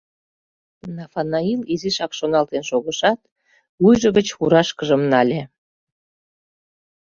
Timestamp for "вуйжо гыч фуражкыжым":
3.81-5.01